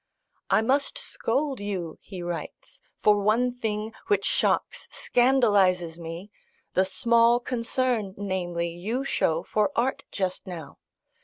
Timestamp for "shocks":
4.25-4.87